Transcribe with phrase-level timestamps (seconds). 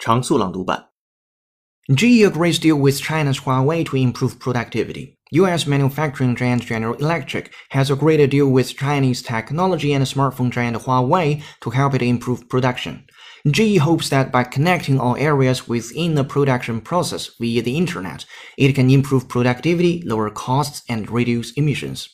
[0.00, 0.88] 常速朗读版。
[1.88, 5.16] GE agrees deal with China's Huawei to improve productivity.
[5.32, 5.66] U.S.
[5.66, 11.42] manufacturing giant General Electric has agreed to deal with Chinese technology and smartphone giant Huawei
[11.60, 13.04] to help it improve production.
[13.48, 18.24] GE hopes that by connecting all areas within the production process via the internet,
[18.58, 22.08] it can improve productivity, lower costs, and reduce emissions.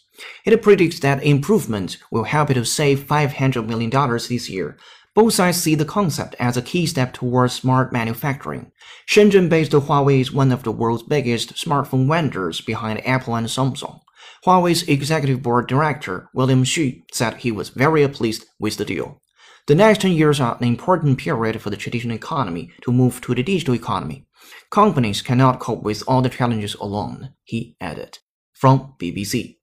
[0.45, 4.77] It predicts that improvement will help it to save $500 million this year.
[5.18, 8.72] both sides see the concept as a key step towards smart manufacturing.
[9.10, 14.02] Shenzhen-based Huawei is one of the world's biggest smartphone vendors behind Apple and Samsung.
[14.46, 19.20] Huawei's executive board director, William Xu, said he was very pleased with the deal.
[19.66, 23.34] The next 10 years are an important period for the traditional economy to move to
[23.34, 24.28] the digital economy.
[24.70, 28.20] Companies cannot cope with all the challenges alone, he added.
[28.54, 29.57] From BBC.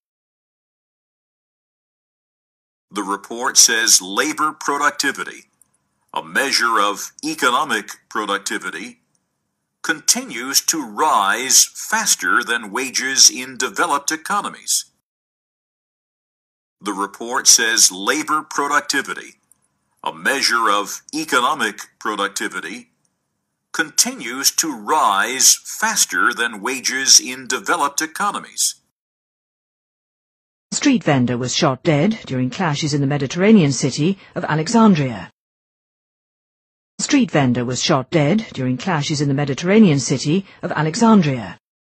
[2.94, 5.46] The report says labor productivity,
[6.12, 9.00] a measure of economic productivity,
[9.82, 14.84] continues to rise faster than wages in developed economies.
[16.80, 19.40] The report says labor productivity,
[20.04, 22.90] a measure of economic productivity,
[23.72, 28.76] continues to rise faster than wages in developed economies.
[30.84, 35.30] Street vendor was shot dead during clashes in the Mediterranean city of Alexandria.
[36.98, 41.58] Street vendor was shot dead during clashes in the Mediterranean city of Alexandria.